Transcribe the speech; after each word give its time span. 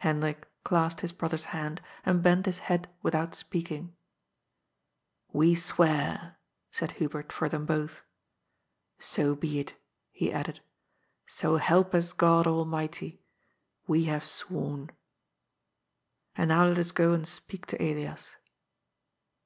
Hendrik 0.00 0.46
clasped 0.62 1.00
his 1.00 1.12
brother's 1.12 1.46
hand, 1.56 1.80
and 2.04 2.22
bent 2.22 2.44
his 2.44 2.58
head 2.58 2.90
without 3.00 3.34
speaking." 3.34 3.96
We 5.32 5.54
swear," 5.54 6.36
said 6.70 6.90
Hubert 6.90 7.32
for 7.32 7.48
them 7.48 7.64
both." 7.64 8.02
So 9.14 9.34
be 9.34 9.58
it," 9.58 9.76
he 10.12 10.30
added. 10.34 10.60
So 11.26 11.56
help 11.56 11.94
us 11.94 12.12
God 12.12 12.46
Almighty. 12.46 13.22
We 13.86 14.04
have 14.04 14.22
sworn. 14.22 14.90
And 16.36 16.48
now 16.48 16.66
let 16.66 16.76
us 16.78 16.92
go 16.92 17.14
and 17.14 17.26
speak 17.26 17.64
to 17.68 17.82
Elias." 17.82 18.36